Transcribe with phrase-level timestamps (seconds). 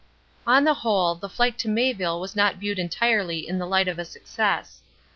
[0.47, 3.99] On the whole, the flight to Mayville was not viewed entirely in the light of
[3.99, 4.81] a success.